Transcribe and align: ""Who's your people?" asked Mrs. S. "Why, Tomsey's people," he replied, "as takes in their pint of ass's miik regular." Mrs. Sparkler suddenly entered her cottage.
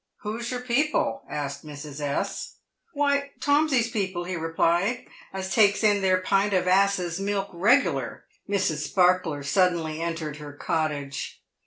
""Who's 0.23 0.49
your 0.49 0.61
people?" 0.61 1.21
asked 1.29 1.63
Mrs. 1.63 1.99
S. 2.01 2.55
"Why, 2.93 3.33
Tomsey's 3.39 3.91
people," 3.91 4.23
he 4.23 4.35
replied, 4.35 5.05
"as 5.31 5.53
takes 5.53 5.83
in 5.83 6.01
their 6.01 6.17
pint 6.17 6.53
of 6.53 6.67
ass's 6.67 7.19
miik 7.19 7.51
regular." 7.53 8.25
Mrs. 8.49 8.77
Sparkler 8.77 9.43
suddenly 9.43 10.01
entered 10.01 10.37
her 10.37 10.53
cottage. 10.53 11.43